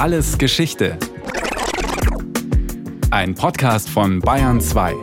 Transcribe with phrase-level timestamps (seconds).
[0.00, 0.96] Alles Geschichte.
[3.10, 4.94] Ein Podcast von Bayern 2.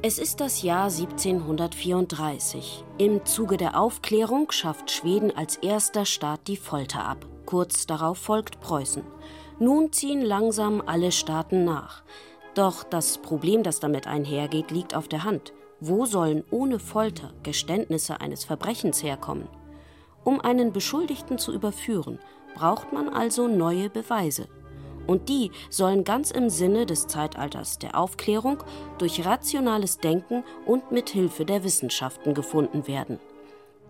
[0.00, 2.84] Es ist das Jahr 1734.
[2.96, 7.26] Im Zuge der Aufklärung schafft Schweden als erster Staat die Folter ab.
[7.44, 9.02] Kurz darauf folgt Preußen.
[9.58, 12.02] Nun ziehen langsam alle Staaten nach.
[12.54, 15.52] Doch das Problem, das damit einhergeht, liegt auf der Hand.
[15.88, 19.46] Wo sollen ohne Folter Geständnisse eines Verbrechens herkommen?
[20.24, 22.18] Um einen Beschuldigten zu überführen,
[22.56, 24.48] braucht man also neue Beweise.
[25.06, 28.64] Und die sollen ganz im Sinne des Zeitalters der Aufklärung
[28.98, 33.20] durch rationales Denken und mit Hilfe der Wissenschaften gefunden werden.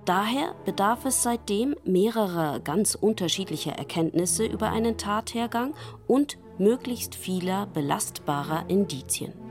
[0.04, 5.73] Daher bedarf es seitdem mehrerer ganz unterschiedlicher Erkenntnisse über einen Tathergang
[6.06, 9.45] und möglichst vieler belastbarer Indizien.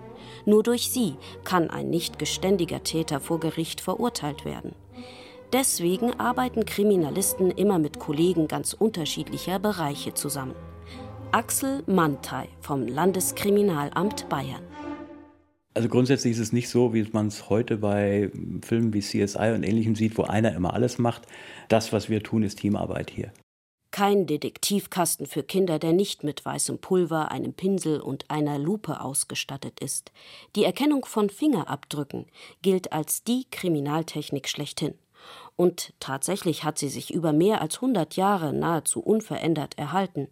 [0.46, 4.74] Nur durch sie kann ein nicht geständiger Täter vor Gericht verurteilt werden.
[5.54, 10.56] Deswegen arbeiten Kriminalisten immer mit Kollegen ganz unterschiedlicher Bereiche zusammen.
[11.32, 14.64] Axel Mantei vom Landeskriminalamt Bayern.
[15.74, 18.32] Also grundsätzlich ist es nicht so, wie man es heute bei
[18.64, 21.24] Filmen wie CSI und ähnlichem sieht, wo einer immer alles macht.
[21.68, 23.34] Das, was wir tun, ist Teamarbeit hier.
[23.96, 29.80] Kein Detektivkasten für Kinder, der nicht mit weißem Pulver, einem Pinsel und einer Lupe ausgestattet
[29.80, 30.12] ist.
[30.58, 32.26] Die Erkennung von Fingerabdrücken
[32.62, 34.96] gilt als die Kriminaltechnik schlechthin.
[35.56, 40.28] Und tatsächlich hat sie sich über mehr als 100 Jahre nahezu unverändert erhalten.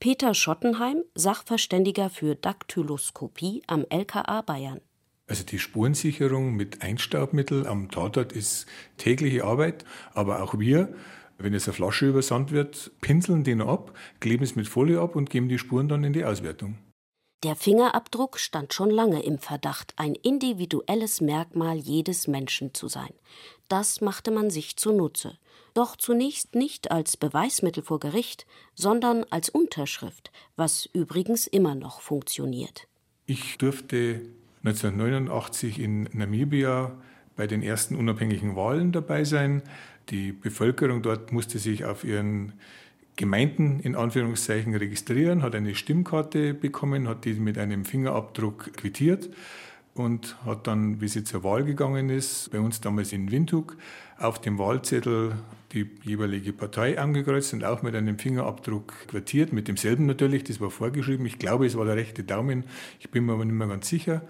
[0.00, 4.80] Peter Schottenheim, Sachverständiger für Daktyloskopie am LKA Bayern.
[5.28, 10.92] Also die Spurensicherung mit Einstaubmittel am Tatort ist tägliche Arbeit, aber auch wir
[11.38, 15.30] wenn jetzt eine Flasche übersandt wird, pinseln den ab, kleben es mit Folie ab und
[15.30, 16.78] geben die Spuren dann in die Auswertung.
[17.44, 23.12] Der Fingerabdruck stand schon lange im Verdacht, ein individuelles Merkmal jedes Menschen zu sein.
[23.68, 25.38] Das machte man sich zunutze.
[25.72, 32.88] Doch zunächst nicht als Beweismittel vor Gericht, sondern als Unterschrift, was übrigens immer noch funktioniert.
[33.26, 34.22] Ich durfte
[34.64, 37.00] 1989 in Namibia
[37.36, 39.62] bei den ersten unabhängigen Wahlen dabei sein.
[40.10, 42.54] Die Bevölkerung dort musste sich auf ihren
[43.16, 49.28] Gemeinden in Anführungszeichen registrieren, hat eine Stimmkarte bekommen, hat die mit einem Fingerabdruck quittiert
[49.94, 53.76] und hat dann, wie sie zur Wahl gegangen ist, bei uns damals in Windhoek,
[54.18, 55.32] auf dem Wahlzettel
[55.72, 60.70] die jeweilige Partei angekreuzt und auch mit einem Fingerabdruck quittiert, mit demselben natürlich, das war
[60.70, 61.26] vorgeschrieben.
[61.26, 62.64] Ich glaube, es war der rechte Daumen,
[63.00, 64.22] ich bin mir aber nicht mehr ganz sicher.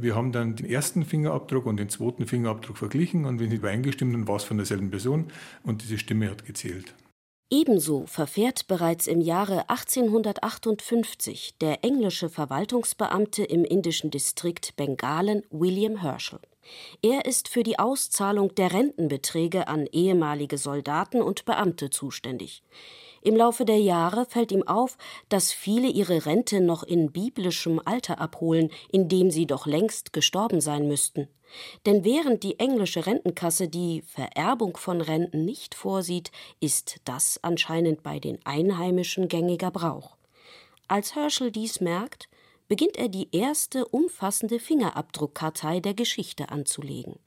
[0.00, 4.14] Wir haben dann den ersten Fingerabdruck und den zweiten Fingerabdruck verglichen und wenn sie übereingestimmt
[4.14, 5.26] dann war es von derselben Person
[5.62, 6.94] und diese Stimme hat gezählt.
[7.50, 16.40] Ebenso verfährt bereits im Jahre 1858 der englische Verwaltungsbeamte im indischen Distrikt Bengalen William Herschel.
[17.00, 22.62] Er ist für die Auszahlung der Rentenbeträge an ehemalige Soldaten und Beamte zuständig.
[23.22, 24.96] Im Laufe der Jahre fällt ihm auf,
[25.28, 30.60] dass viele ihre Rente noch in biblischem Alter abholen, in dem sie doch längst gestorben
[30.60, 31.28] sein müssten.
[31.86, 36.30] Denn während die englische Rentenkasse die Vererbung von Renten nicht vorsieht,
[36.60, 40.16] ist das anscheinend bei den Einheimischen gängiger Brauch.
[40.88, 42.28] Als Herschel dies merkt,
[42.68, 47.18] beginnt er die erste umfassende Fingerabdruckkartei der Geschichte anzulegen.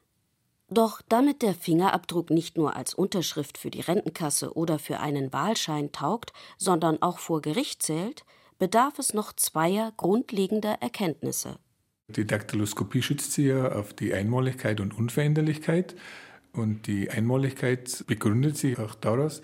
[0.73, 5.91] Doch damit der Fingerabdruck nicht nur als Unterschrift für die Rentenkasse oder für einen Wahlschein
[5.91, 8.23] taugt, sondern auch vor Gericht zählt,
[8.57, 11.57] bedarf es noch zweier grundlegender Erkenntnisse.
[12.07, 15.95] Die Daktyloskopie schützt sie ja auf die Einmaligkeit und Unveränderlichkeit.
[16.53, 19.41] Und die Einmaligkeit begründet sich auch daraus,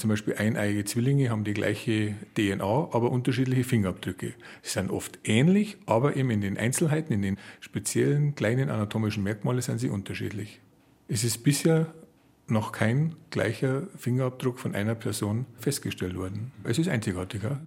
[0.00, 4.34] zum Beispiel eineiige Zwillinge haben die gleiche DNA, aber unterschiedliche Fingerabdrücke.
[4.62, 9.60] Sie sind oft ähnlich, aber eben in den Einzelheiten, in den speziellen kleinen anatomischen Merkmalen
[9.60, 10.60] sind sie unterschiedlich.
[11.06, 11.92] Es ist bisher
[12.48, 16.52] noch kein gleicher Fingerabdruck von einer Person festgestellt worden.
[16.64, 17.60] Es ist einzigartiger.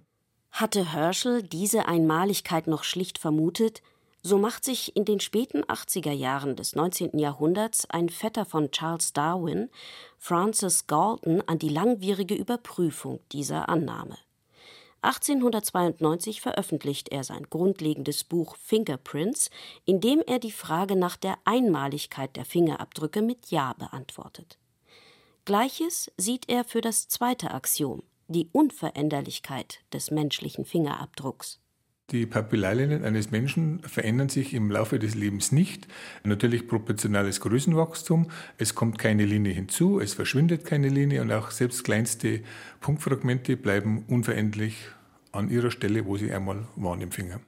[0.50, 3.82] Hatte Herschel diese Einmaligkeit noch schlicht vermutet,
[4.26, 7.18] so macht sich in den späten 80er Jahren des 19.
[7.18, 9.68] Jahrhunderts ein Vetter von Charles Darwin,
[10.16, 14.16] Francis Galton, an die langwierige Überprüfung dieser Annahme.
[15.02, 19.50] 1892 veröffentlicht er sein grundlegendes Buch Fingerprints,
[19.84, 24.56] in dem er die Frage nach der Einmaligkeit der Fingerabdrücke mit Ja beantwortet.
[25.44, 31.60] Gleiches sieht er für das zweite Axiom, die Unveränderlichkeit des menschlichen Fingerabdrucks.
[32.10, 35.88] Die Papillarlinien eines Menschen verändern sich im Laufe des Lebens nicht.
[36.22, 38.30] Natürlich proportionales Größenwachstum.
[38.58, 42.42] Es kommt keine Linie hinzu, es verschwindet keine Linie und auch selbst kleinste
[42.80, 44.76] Punktfragmente bleiben unveränderlich
[45.32, 47.40] an ihrer Stelle, wo sie einmal waren im Finger.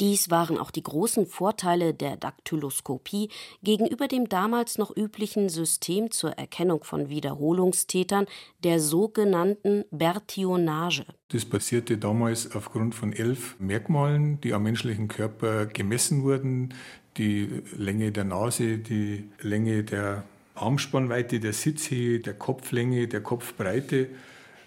[0.00, 3.28] Dies waren auch die großen Vorteile der Daktyloskopie
[3.62, 8.26] gegenüber dem damals noch üblichen System zur Erkennung von Wiederholungstätern,
[8.64, 11.06] der sogenannten Berthionage.
[11.28, 16.74] Das passierte damals aufgrund von elf Merkmalen, die am menschlichen Körper gemessen wurden.
[17.16, 20.24] Die Länge der Nase, die Länge der
[20.56, 24.08] Armspannweite, der Sitzhöhe, der Kopflänge, der Kopfbreite,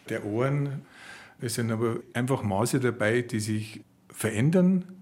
[0.08, 0.86] der Ohren.
[1.42, 4.97] Es sind aber einfach Maße dabei, die sich verändern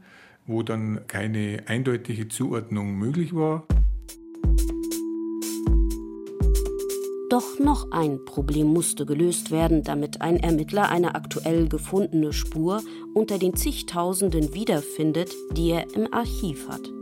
[0.47, 3.65] wo dann keine eindeutige Zuordnung möglich war.
[7.29, 12.81] Doch noch ein Problem musste gelöst werden, damit ein Ermittler eine aktuell gefundene Spur
[13.13, 16.93] unter den zigtausenden wiederfindet, die er im Archiv hat.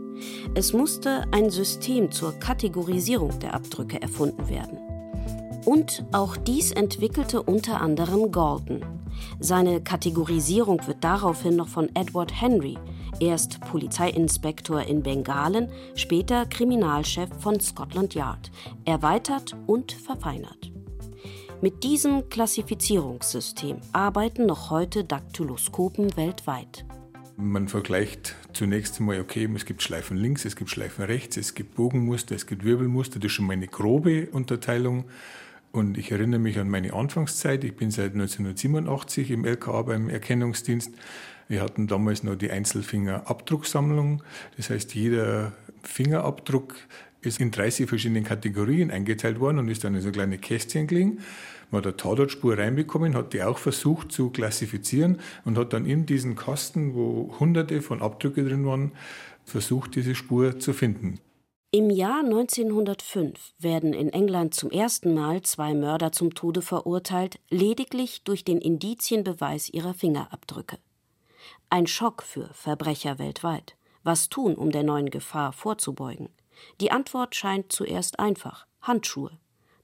[0.54, 4.78] Es musste ein System zur Kategorisierung der Abdrücke erfunden werden.
[5.66, 8.84] Und auch dies entwickelte unter anderem Galton.
[9.40, 12.76] Seine Kategorisierung wird daraufhin noch von Edward Henry,
[13.20, 18.50] Erst Polizeiinspektor in Bengalen, später Kriminalchef von Scotland Yard,
[18.84, 20.72] erweitert und verfeinert.
[21.60, 26.84] Mit diesem Klassifizierungssystem arbeiten noch heute Daktyloskopen weltweit.
[27.36, 31.74] Man vergleicht zunächst einmal, okay, es gibt Schleifen links, es gibt Schleifen rechts, es gibt
[31.74, 35.04] Bogenmuster, es gibt Wirbelmuster, das ist schon mal eine grobe Unterteilung.
[35.72, 37.64] Und ich erinnere mich an meine Anfangszeit.
[37.64, 40.92] Ich bin seit 1987 im LKA beim Erkennungsdienst.
[41.48, 44.22] Wir hatten damals noch die Einzelfingerabdrucksammlung.
[44.56, 45.52] Das heißt, jeder
[45.82, 46.74] Fingerabdruck
[47.20, 51.20] ist in 30 verschiedenen Kategorien eingeteilt worden und ist dann in so kleine Kästchen gelegen.
[51.70, 56.06] Man hat eine Tatortspur reinbekommen, hat die auch versucht zu klassifizieren und hat dann in
[56.06, 58.92] diesen Kasten, wo hunderte von Abdrücke drin waren,
[59.44, 61.18] versucht, diese Spur zu finden.
[61.70, 68.22] Im Jahr 1905 werden in England zum ersten Mal zwei Mörder zum Tode verurteilt, lediglich
[68.22, 70.78] durch den Indizienbeweis ihrer Fingerabdrücke.
[71.70, 73.76] Ein Schock für Verbrecher weltweit.
[74.02, 76.28] Was tun, um der neuen Gefahr vorzubeugen?
[76.80, 79.38] Die Antwort scheint zuerst einfach Handschuhe.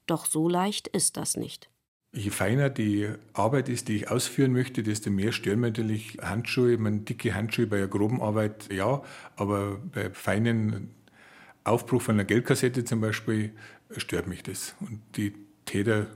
[0.07, 1.71] Doch so leicht ist das nicht.
[2.13, 6.77] Je feiner die Arbeit ist, die ich ausführen möchte, desto mehr stören natürlich Handschuhe.
[6.77, 9.03] Man dicke Handschuhe bei einer groben Arbeit, ja,
[9.37, 10.91] aber bei feinen
[11.63, 13.53] Aufbruch von einer Geldkassette zum Beispiel
[13.97, 14.75] stört mich das.
[14.81, 15.35] Und die
[15.67, 16.09] Täter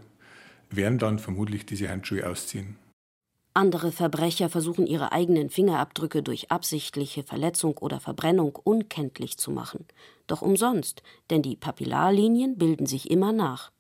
[0.70, 2.76] werden dann vermutlich diese Handschuhe ausziehen.
[3.56, 9.87] Andere Verbrecher versuchen ihre eigenen Fingerabdrücke durch absichtliche Verletzung oder Verbrennung unkenntlich zu machen.
[10.27, 13.71] Doch umsonst, denn die Papillarlinien bilden sich immer nach.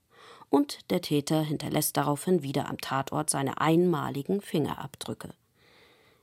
[0.48, 5.34] Und der Täter hinterlässt daraufhin wieder am Tatort seine einmaligen Fingerabdrücke.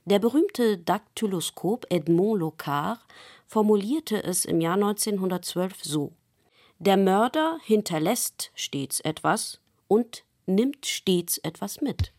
[0.06, 3.00] Der berühmte Daktyloskop Edmond Locard
[3.46, 6.12] formulierte es im Jahr 1912 so:
[6.78, 12.14] Der Mörder hinterlässt stets etwas und nimmt stets etwas mit.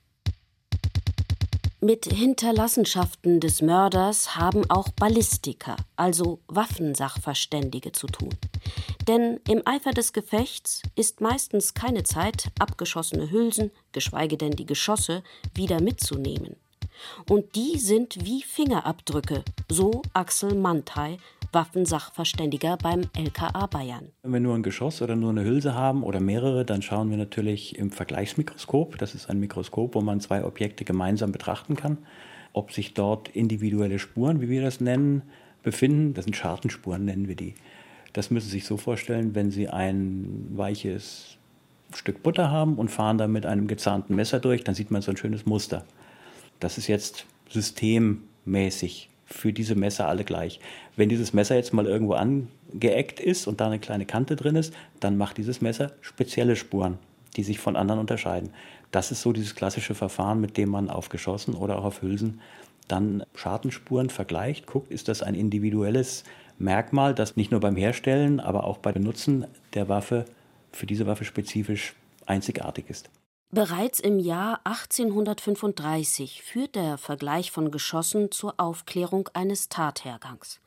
[1.84, 8.30] Mit Hinterlassenschaften des Mörders haben auch Ballistiker, also Waffensachverständige, zu tun.
[9.10, 15.24] Denn im Eifer des Gefechts ist meistens keine Zeit, abgeschossene Hülsen, geschweige denn die Geschosse,
[15.54, 16.56] wieder mitzunehmen.
[17.30, 21.18] Und die sind wie Fingerabdrücke, so Axel Mantei,
[21.54, 24.10] Waffensachverständiger beim LKA Bayern.
[24.24, 27.18] Wenn wir nur ein Geschoss oder nur eine Hülse haben oder mehrere, dann schauen wir
[27.18, 28.98] natürlich im Vergleichsmikroskop.
[28.98, 32.00] Das ist ein Mikroskop, wo man zwei Objekte gemeinsam betrachten kann.
[32.54, 35.24] Ob sich dort individuelle Spuren, wie wir das nennen,
[35.62, 36.14] befinden.
[36.14, 37.56] Das sind Schartenspuren, nennen wir die.
[38.14, 41.38] Das müssen Sie sich so vorstellen, wenn Sie ein weiches
[41.94, 45.12] Stück Butter haben und fahren da mit einem gezahnten Messer durch, dann sieht man so
[45.12, 45.86] ein schönes Muster.
[46.60, 50.60] Das ist jetzt systemmäßig für diese Messer alle gleich.
[50.96, 54.74] Wenn dieses Messer jetzt mal irgendwo angeeckt ist und da eine kleine Kante drin ist,
[55.00, 56.98] dann macht dieses Messer spezielle Spuren,
[57.36, 58.52] die sich von anderen unterscheiden.
[58.92, 62.40] Das ist so dieses klassische Verfahren, mit dem man auf Geschossen oder auch auf Hülsen
[62.88, 66.24] dann Schartenspuren vergleicht, guckt, ist das ein individuelles
[66.58, 70.26] Merkmal, das nicht nur beim Herstellen, aber auch beim Benutzen der Waffe
[70.72, 73.10] für diese Waffe spezifisch einzigartig ist.
[73.54, 80.60] Bereits im Jahr 1835 führt der Vergleich von Geschossen zur Aufklärung eines Tathergangs.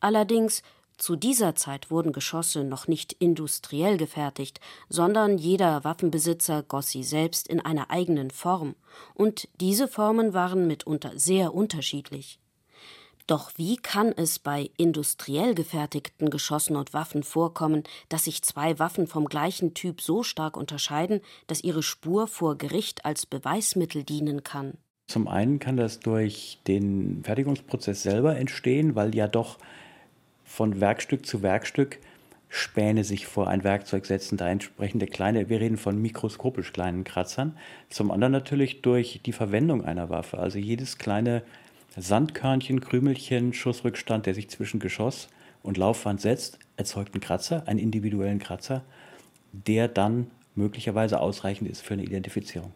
[0.00, 0.62] Allerdings
[0.96, 7.46] zu dieser Zeit wurden Geschosse noch nicht industriell gefertigt, sondern jeder Waffenbesitzer goss sie selbst
[7.46, 8.74] in einer eigenen Form,
[9.12, 12.38] und diese Formen waren mitunter sehr unterschiedlich.
[13.30, 19.06] Doch wie kann es bei industriell gefertigten Geschossen und Waffen vorkommen, dass sich zwei Waffen
[19.06, 24.72] vom gleichen Typ so stark unterscheiden, dass ihre Spur vor Gericht als Beweismittel dienen kann?
[25.06, 29.58] Zum einen kann das durch den Fertigungsprozess selber entstehen, weil ja doch
[30.44, 32.00] von Werkstück zu Werkstück
[32.48, 37.56] Späne sich vor ein Werkzeug setzen, da entsprechende kleine, wir reden von mikroskopisch kleinen Kratzern.
[37.90, 40.40] Zum anderen natürlich durch die Verwendung einer Waffe.
[40.40, 41.44] Also jedes kleine
[41.96, 45.28] Sandkörnchen, Krümelchen, Schussrückstand, der sich zwischen Geschoss
[45.62, 48.82] und Laufwand setzt, erzeugt einen Kratzer, einen individuellen Kratzer,
[49.52, 52.72] der dann möglicherweise ausreichend ist für eine Identifizierung.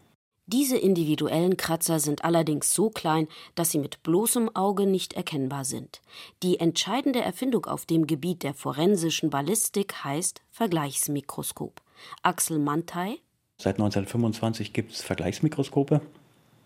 [0.47, 6.01] Diese individuellen Kratzer sind allerdings so klein, dass sie mit bloßem Auge nicht erkennbar sind.
[6.43, 11.81] Die entscheidende Erfindung auf dem Gebiet der forensischen Ballistik heißt Vergleichsmikroskop.
[12.21, 13.17] Axel Mantei
[13.57, 16.01] Seit 1925 gibt es Vergleichsmikroskope.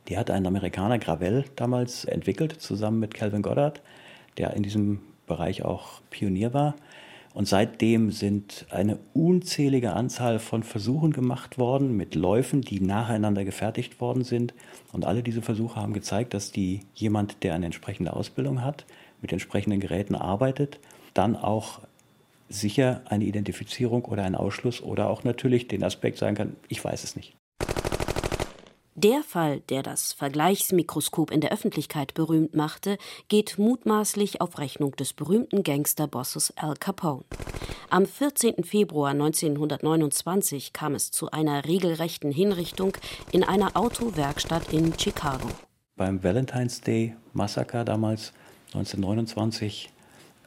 [0.09, 3.81] Die hat ein Amerikaner Gravel damals entwickelt, zusammen mit Calvin Goddard,
[4.37, 6.75] der in diesem Bereich auch Pionier war.
[7.35, 14.01] Und seitdem sind eine unzählige Anzahl von Versuchen gemacht worden mit Läufen, die nacheinander gefertigt
[14.01, 14.55] worden sind.
[14.91, 18.85] Und alle diese Versuche haben gezeigt, dass die jemand, der eine entsprechende Ausbildung hat,
[19.21, 20.79] mit entsprechenden Geräten arbeitet,
[21.13, 21.81] dann auch
[22.49, 27.03] sicher eine Identifizierung oder ein Ausschluss oder auch natürlich den Aspekt sagen kann, ich weiß
[27.03, 27.38] es nicht.
[29.01, 32.97] Der Fall, der das Vergleichsmikroskop in der Öffentlichkeit berühmt machte,
[33.29, 37.23] geht mutmaßlich auf Rechnung des berühmten Gangsterbosses Al Capone.
[37.89, 38.65] Am 14.
[38.65, 42.91] Februar 1929 kam es zu einer regelrechten Hinrichtung
[43.31, 45.47] in einer Autowerkstatt in Chicago.
[45.95, 48.33] Beim Valentine's Day Massaker damals
[48.73, 49.91] 1929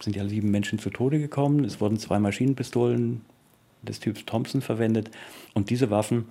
[0.01, 1.65] sind ja sieben Menschen zu Tode gekommen.
[1.65, 3.23] Es wurden zwei Maschinenpistolen
[3.81, 5.11] des Typs Thompson verwendet
[5.55, 6.27] und diese Waffen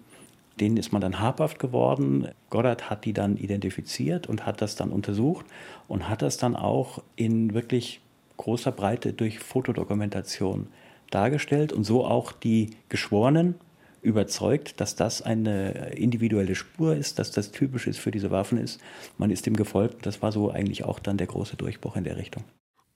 [0.61, 2.29] denen ist man dann habhaft geworden.
[2.49, 5.45] Goddard hat die dann identifiziert und hat das dann untersucht
[5.87, 7.99] und hat das dann auch in wirklich
[8.37, 10.67] großer Breite durch Fotodokumentation
[11.09, 13.55] dargestellt und so auch die Geschworenen
[14.01, 18.79] überzeugt, dass das eine individuelle Spur ist, dass das typisch ist für diese Waffen ist.
[19.17, 20.05] Man ist dem gefolgt.
[20.05, 22.43] Das war so eigentlich auch dann der große Durchbruch in der Richtung.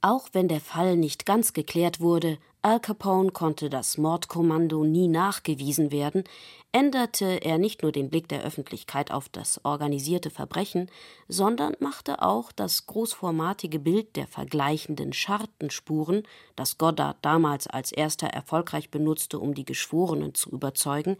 [0.08, 5.92] Auch wenn der Fall nicht ganz geklärt wurde, Al Capone konnte das Mordkommando nie nachgewiesen
[5.92, 6.26] werden,
[6.72, 10.92] änderte er nicht nur den Blick der Öffentlichkeit auf das organisierte Verbrechen,
[11.28, 16.22] sondern machte auch das großformatige Bild der vergleichenden Schartenspuren,
[16.56, 21.18] das Goddard damals als erster erfolgreich benutzte, um die Geschworenen zu überzeugen,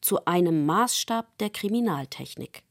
[0.00, 2.62] zu einem Maßstab der Kriminaltechnik.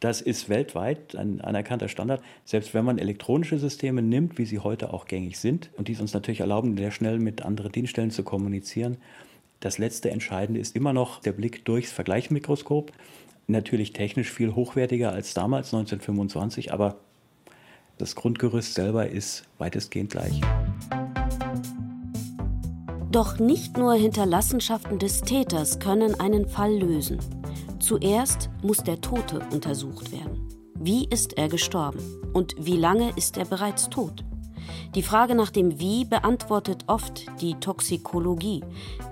[0.00, 2.22] Das ist weltweit ein anerkannter Standard.
[2.44, 6.14] Selbst wenn man elektronische Systeme nimmt, wie sie heute auch gängig sind und die uns
[6.14, 8.98] natürlich erlauben, sehr schnell mit anderen Dienststellen zu kommunizieren,
[9.60, 12.92] das letzte Entscheidende ist immer noch der Blick durchs Vergleichsmikroskop.
[13.48, 16.96] Natürlich technisch viel hochwertiger als damals 1925, aber
[17.96, 20.40] das Grundgerüst selber ist weitestgehend gleich.
[23.10, 27.18] Doch nicht nur Hinterlassenschaften des Täters können einen Fall lösen.
[27.80, 30.48] Zuerst muss der Tote untersucht werden.
[30.80, 32.00] Wie ist er gestorben
[32.32, 34.24] und wie lange ist er bereits tot?
[34.94, 38.62] Die Frage nach dem Wie beantwortet oft die Toxikologie,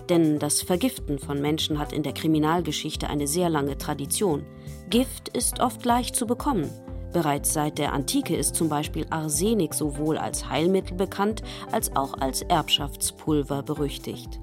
[0.08, 4.44] denn das Vergiften von Menschen hat in der Kriminalgeschichte eine sehr lange Tradition.
[4.90, 6.70] Gift ist oft leicht zu bekommen.
[7.12, 11.42] Bereits seit der Antike ist zum Beispiel Arsenik sowohl als Heilmittel bekannt
[11.72, 14.40] als auch als Erbschaftspulver berüchtigt.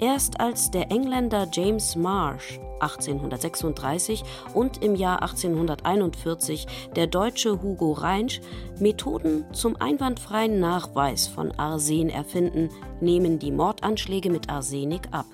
[0.00, 4.22] Erst als der Engländer James Marsh 1836
[4.54, 8.40] und im Jahr 1841 der deutsche Hugo Reinsch
[8.78, 12.68] Methoden zum einwandfreien Nachweis von Arsen erfinden,
[13.00, 15.26] nehmen die Mordanschläge mit Arsenik ab.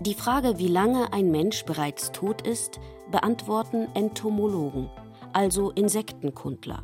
[0.00, 2.78] Die Frage, wie lange ein Mensch bereits tot ist,
[3.10, 4.90] beantworten Entomologen,
[5.32, 6.82] also Insektenkundler.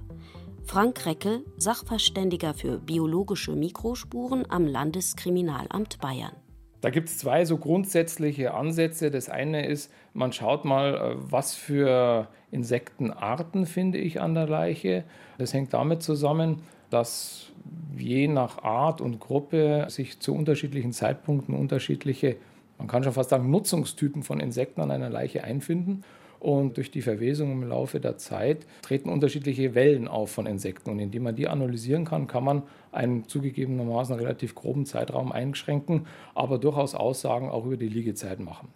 [0.64, 6.32] Frank Reckel, Sachverständiger für biologische Mikrospuren am Landeskriminalamt Bayern.
[6.80, 9.10] Da gibt es zwei so grundsätzliche Ansätze.
[9.10, 15.04] Das eine ist, man schaut mal, äh, was für Insektenarten finde ich an der Leiche.
[15.38, 17.50] Das hängt damit zusammen, dass
[17.96, 22.36] je nach Art und Gruppe sich zu unterschiedlichen Zeitpunkten unterschiedliche,
[22.78, 26.04] man kann schon fast sagen, Nutzungstypen von Insekten an einer Leiche einfinden.
[26.46, 30.90] Und durch die Verwesung im Laufe der Zeit treten unterschiedliche Wellen auf von Insekten.
[30.90, 32.62] Und indem man die analysieren kann, kann man
[32.92, 38.68] einen zugegebenermaßen relativ groben Zeitraum einschränken, aber durchaus Aussagen auch über die Liegezeit machen.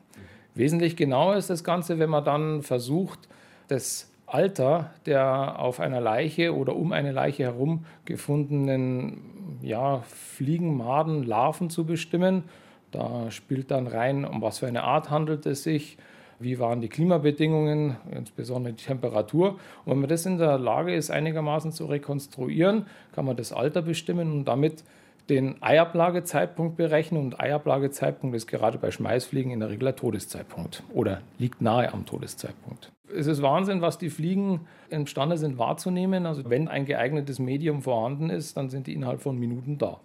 [0.57, 3.29] Wesentlich genauer ist das Ganze, wenn man dann versucht,
[3.69, 11.23] das Alter der auf einer Leiche oder um eine Leiche herum gefundenen ja, Fliegen, Maden,
[11.23, 12.43] Larven zu bestimmen.
[12.91, 15.99] Da spielt dann rein, um was für eine Art handelt es sich,
[16.41, 19.53] wie waren die Klimabedingungen, insbesondere die Temperatur.
[19.85, 23.83] Und wenn man das in der Lage ist, einigermaßen zu rekonstruieren, kann man das Alter
[23.83, 24.83] bestimmen und damit
[25.29, 27.23] den Eiablagezeitpunkt berechnen.
[27.23, 32.07] Und Eiablagezeitpunkt ist gerade bei Schmeißfliegen in der Regel der Todeszeitpunkt oder liegt nahe am
[32.07, 32.91] Todeszeitpunkt.
[33.15, 36.27] Es ist Wahnsinn, was die Fliegen imstande sind wahrzunehmen.
[36.27, 40.01] Also wenn ein geeignetes Medium vorhanden ist, dann sind die innerhalb von Minuten da.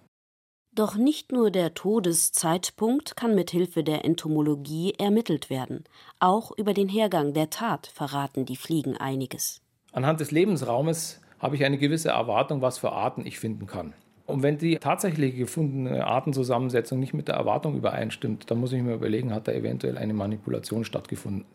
[0.76, 5.86] Doch nicht nur der Todeszeitpunkt kann mit Hilfe der Entomologie ermittelt werden.
[6.20, 9.62] Auch über den Hergang der Tat verraten die Fliegen einiges.
[9.94, 13.94] Anhand des Lebensraumes habe ich eine gewisse Erwartung, was für Arten ich finden kann.
[14.26, 18.96] Und wenn die tatsächlich gefundene Artenzusammensetzung nicht mit der Erwartung übereinstimmt, dann muss ich mir
[18.96, 21.46] überlegen, hat da eventuell eine Manipulation stattgefunden.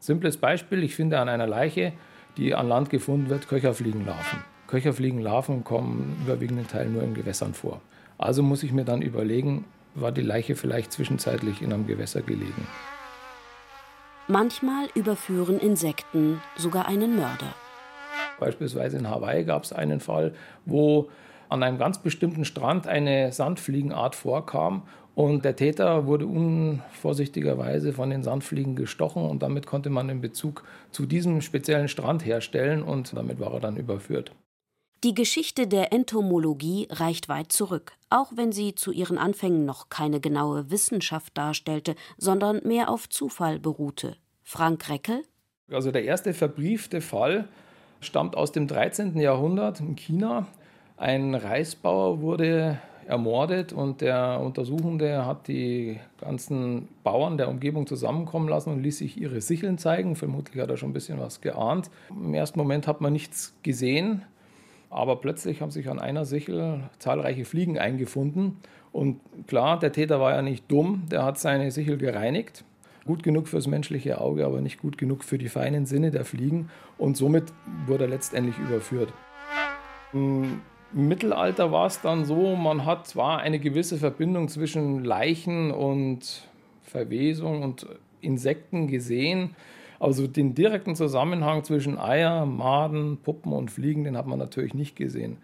[0.00, 1.92] Simples Beispiel, ich finde an einer Leiche,
[2.38, 4.38] die an Land gefunden wird, Köcherfliegenlarven.
[4.68, 7.82] Köcherfliegenlarven kommen überwiegenden Teil nur in Gewässern vor.
[8.18, 12.66] Also muss ich mir dann überlegen, war die Leiche vielleicht zwischenzeitlich in einem Gewässer gelegen.
[14.28, 17.54] Manchmal überführen Insekten sogar einen Mörder.
[18.40, 21.10] Beispielsweise in Hawaii gab es einen Fall, wo
[21.48, 24.82] an einem ganz bestimmten Strand eine Sandfliegenart vorkam
[25.14, 30.64] und der Täter wurde unvorsichtigerweise von den Sandfliegen gestochen und damit konnte man den Bezug
[30.90, 34.32] zu diesem speziellen Strand herstellen und damit war er dann überführt.
[35.04, 40.18] Die Geschichte der Entomologie reicht weit zurück, auch wenn sie zu ihren Anfängen noch keine
[40.18, 44.16] genaue Wissenschaft darstellte, sondern mehr auf Zufall beruhte.
[44.42, 45.22] Frank Reckel?
[45.70, 47.48] Also der erste verbriefte Fall
[48.00, 49.18] stammt aus dem 13.
[49.20, 50.46] Jahrhundert in China.
[50.96, 58.70] Ein Reisbauer wurde ermordet und der Untersuchende hat die ganzen Bauern der Umgebung zusammenkommen lassen
[58.70, 60.16] und ließ sich ihre Sicheln zeigen.
[60.16, 61.90] Vermutlich hat er schon ein bisschen was geahnt.
[62.08, 64.22] Im ersten Moment hat man nichts gesehen,
[64.94, 68.58] aber plötzlich haben sich an einer Sichel zahlreiche Fliegen eingefunden.
[68.92, 72.64] Und klar, der Täter war ja nicht dumm, der hat seine Sichel gereinigt.
[73.04, 76.70] Gut genug fürs menschliche Auge, aber nicht gut genug für die feinen Sinne der Fliegen.
[76.96, 77.52] Und somit
[77.86, 79.12] wurde er letztendlich überführt.
[80.12, 80.60] Im
[80.92, 86.48] Mittelalter war es dann so, man hat zwar eine gewisse Verbindung zwischen Leichen und
[86.84, 87.84] Verwesung und
[88.20, 89.56] Insekten gesehen,
[90.00, 94.96] also den direkten Zusammenhang zwischen Eier, Maden, Puppen und Fliegen, den hat man natürlich nicht
[94.96, 95.38] gesehen.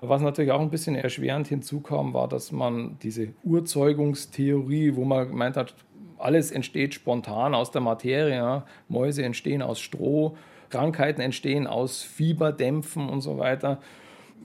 [0.00, 5.56] Was natürlich auch ein bisschen erschwerend hinzukam, war, dass man diese Urzeugungstheorie, wo man gemeint
[5.56, 5.74] hat,
[6.18, 8.62] alles entsteht spontan aus der Materie.
[8.88, 10.36] Mäuse entstehen aus Stroh,
[10.70, 13.80] Krankheiten entstehen aus Fieberdämpfen und so weiter.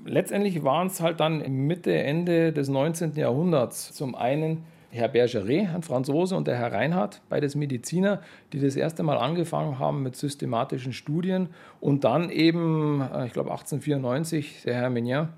[0.05, 3.15] Letztendlich waren es halt dann Mitte, Ende des 19.
[3.15, 8.21] Jahrhunderts zum einen Herr Bergeret, ein Franzose, und der Herr Reinhardt, beides Mediziner,
[8.53, 11.49] die das erste Mal angefangen haben mit systematischen Studien.
[11.79, 15.29] Und dann eben, äh, ich glaube 1894, der Herr Mignon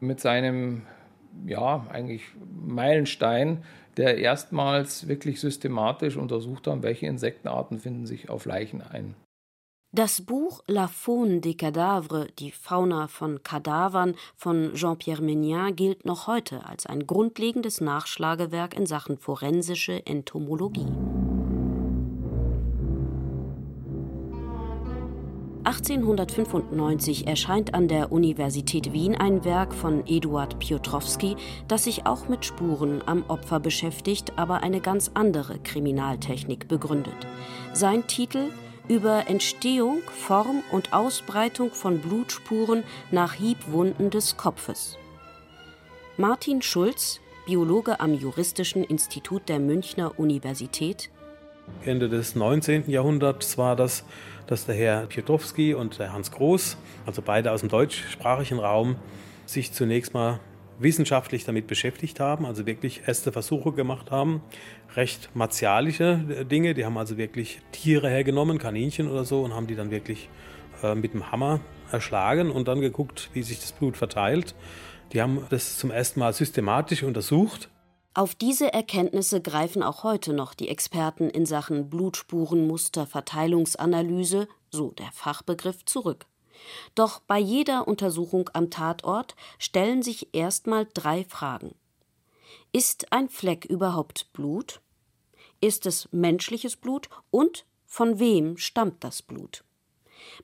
[0.00, 0.82] mit seinem,
[1.46, 2.22] ja, eigentlich
[2.66, 3.64] Meilenstein,
[3.96, 9.14] der erstmals wirklich systematisch untersucht hat, welche Insektenarten finden sich auf Leichen ein.
[9.92, 16.26] Das Buch La Faune des Cadavres, die Fauna von Kadavern von Jean-Pierre Mignon gilt noch
[16.26, 20.84] heute als ein grundlegendes Nachschlagewerk in Sachen forensische Entomologie.
[25.64, 32.44] 1895 erscheint an der Universität Wien ein Werk von Eduard Piotrowski, das sich auch mit
[32.44, 37.26] Spuren am Opfer beschäftigt, aber eine ganz andere Kriminaltechnik begründet.
[37.72, 38.50] Sein Titel
[38.88, 44.96] über Entstehung, Form und Ausbreitung von Blutspuren nach Hiebwunden des Kopfes.
[46.16, 51.10] Martin Schulz, Biologe am Juristischen Institut der Münchner Universität.
[51.84, 52.90] Ende des 19.
[52.90, 54.04] Jahrhunderts war das,
[54.46, 58.96] dass der Herr Piotrowski und der Hans Groß, also beide aus dem deutschsprachigen Raum,
[59.46, 60.40] sich zunächst mal
[60.78, 64.42] wissenschaftlich damit beschäftigt haben, also wirklich erste Versuche gemacht haben.
[64.96, 69.66] Recht martialische äh, Dinge, die haben also wirklich Tiere hergenommen, Kaninchen oder so, und haben
[69.66, 70.28] die dann wirklich
[70.82, 71.60] äh, mit dem Hammer
[71.90, 74.54] erschlagen und dann geguckt, wie sich das Blut verteilt.
[75.12, 77.70] Die haben das zum ersten Mal systematisch untersucht.
[78.14, 85.84] Auf diese Erkenntnisse greifen auch heute noch die Experten in Sachen Blutspurenmusterverteilungsanalyse, so der Fachbegriff,
[85.84, 86.26] zurück.
[86.94, 91.74] Doch bei jeder Untersuchung am Tatort stellen sich erstmal drei Fragen.
[92.72, 94.80] Ist ein Fleck überhaupt Blut?
[95.60, 97.08] Ist es menschliches Blut?
[97.30, 99.64] Und von wem stammt das Blut?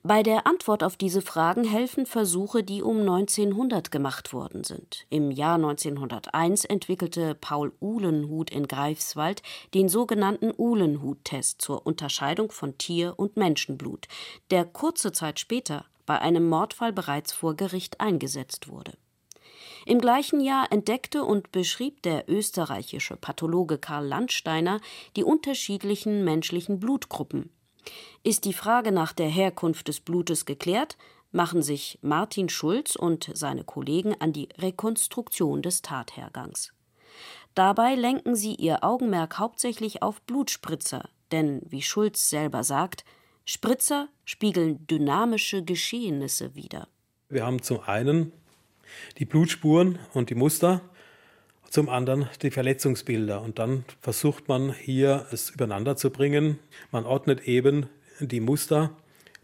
[0.03, 5.05] Bei der Antwort auf diese Fragen helfen Versuche, die um 1900 gemacht worden sind.
[5.09, 9.41] Im Jahr 1901 entwickelte Paul Uhlenhuth in Greifswald
[9.73, 14.07] den sogenannten Uhlenhuth-Test zur Unterscheidung von Tier- und Menschenblut,
[14.51, 18.93] der kurze Zeit später bei einem Mordfall bereits vor Gericht eingesetzt wurde.
[19.85, 24.81] Im gleichen Jahr entdeckte und beschrieb der österreichische Pathologe Karl Landsteiner
[25.15, 27.51] die unterschiedlichen menschlichen Blutgruppen.
[28.23, 30.97] Ist die Frage nach der Herkunft des Blutes geklärt,
[31.31, 36.73] machen sich Martin Schulz und seine Kollegen an die Rekonstruktion des Tathergangs.
[37.53, 43.05] Dabei lenken sie ihr Augenmerk hauptsächlich auf Blutspritzer, denn wie Schulz selber sagt,
[43.45, 46.87] Spritzer spiegeln dynamische Geschehnisse wider.
[47.29, 48.31] Wir haben zum einen
[49.19, 50.81] die Blutspuren und die Muster,
[51.69, 53.41] zum anderen die Verletzungsbilder.
[53.41, 56.57] Und dann versucht man hier es übereinander zu bringen.
[56.91, 57.87] Man ordnet eben
[58.19, 58.95] die Muster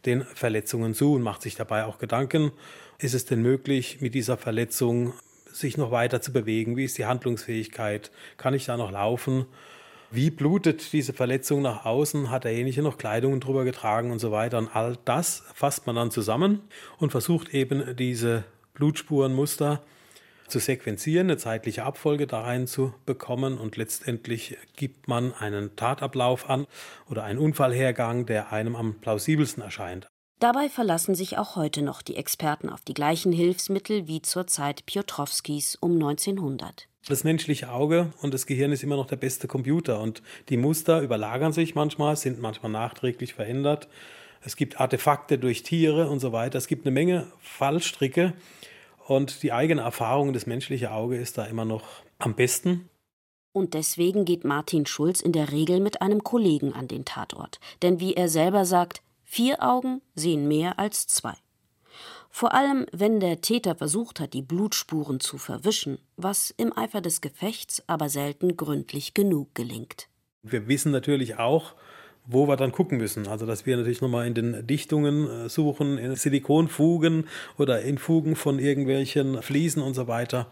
[0.06, 2.52] den Verletzungen zu und macht sich dabei auch Gedanken,
[2.98, 5.14] ist es denn möglich, mit dieser Verletzung
[5.52, 6.78] sich noch weiter zu bewegen?
[6.78, 8.12] Wie ist die Handlungsfähigkeit?
[8.38, 9.46] Kann ich da noch laufen?
[10.14, 12.30] Wie blutet diese Verletzung nach außen?
[12.30, 14.58] Hat derjenige noch Kleidung drüber getragen und so weiter?
[14.58, 16.60] Und all das fasst man dann zusammen
[16.98, 18.44] und versucht eben diese
[18.74, 19.82] Blutspurenmuster
[20.50, 26.50] zu sequenzieren, eine zeitliche Abfolge da rein zu bekommen und letztendlich gibt man einen Tatablauf
[26.50, 26.68] an
[27.10, 30.08] oder einen Unfallhergang, der einem am plausibelsten erscheint.
[30.40, 34.86] Dabei verlassen sich auch heute noch die Experten auf die gleichen Hilfsmittel wie zur Zeit
[34.86, 36.90] Piotrowskis um 1900.
[37.08, 41.02] Das menschliche Auge und das Gehirn ist immer noch der beste Computer und die Muster
[41.02, 43.88] überlagern sich manchmal, sind manchmal nachträglich verändert.
[44.42, 46.58] Es gibt Artefakte durch Tiere und so weiter.
[46.58, 48.34] Es gibt eine Menge Fallstricke
[49.08, 51.84] und die eigene Erfahrung, das menschliche Auge ist da immer noch
[52.20, 52.90] am besten.
[53.52, 57.60] Und deswegen geht Martin Schulz in der Regel mit einem Kollegen an den Tatort.
[57.82, 61.34] Denn wie er selber sagt, vier Augen sehen mehr als zwei.
[62.34, 67.20] Vor allem, wenn der Täter versucht hat, die Blutspuren zu verwischen, was im Eifer des
[67.20, 70.08] Gefechts aber selten gründlich genug gelingt.
[70.42, 71.76] Wir wissen natürlich auch,
[72.26, 73.28] wo wir dann gucken müssen.
[73.28, 78.36] Also dass wir natürlich nochmal in den Dichtungen äh, suchen, in Silikonfugen oder in Fugen
[78.36, 80.48] von irgendwelchen Fliesen und so weiter.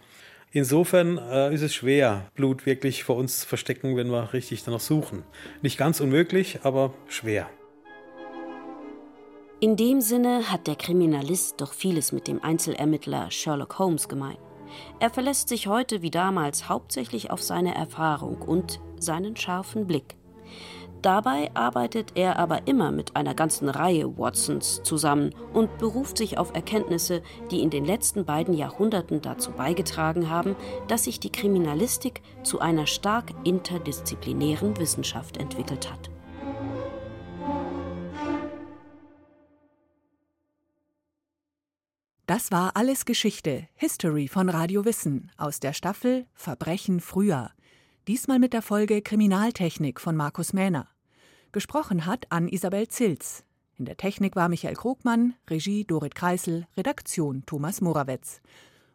[0.51, 4.79] Insofern äh, ist es schwer, Blut wirklich vor uns zu verstecken, wenn wir richtig danach
[4.79, 5.23] suchen.
[5.61, 7.49] Nicht ganz unmöglich, aber schwer.
[9.61, 14.37] In dem Sinne hat der Kriminalist doch vieles mit dem Einzelermittler Sherlock Holmes gemein.
[15.01, 20.15] Er verlässt sich heute wie damals hauptsächlich auf seine Erfahrung und seinen scharfen Blick.
[21.01, 26.55] Dabei arbeitet er aber immer mit einer ganzen Reihe Watsons zusammen und beruft sich auf
[26.55, 30.55] Erkenntnisse, die in den letzten beiden Jahrhunderten dazu beigetragen haben,
[30.87, 36.09] dass sich die Kriminalistik zu einer stark interdisziplinären Wissenschaft entwickelt hat.
[42.29, 47.49] Das war alles Geschichte, History von Radio Wissen aus der Staffel Verbrechen früher.
[48.07, 50.87] Diesmal mit der Folge Kriminaltechnik von Markus Mähner.
[51.51, 53.45] Gesprochen hat an Isabel Zilz.
[53.79, 58.41] In der Technik war Michael Krogmann, Regie Dorit Kreisel, Redaktion Thomas Morawetz.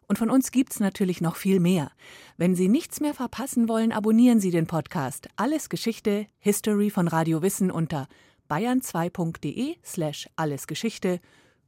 [0.07, 1.91] Und von uns gibt's natürlich noch viel mehr.
[2.37, 7.41] Wenn Sie nichts mehr verpassen wollen, abonnieren Sie den Podcast Alles Geschichte, History von Radio
[7.41, 8.07] Wissen unter
[8.49, 11.19] bayern2.de slash allesgeschichte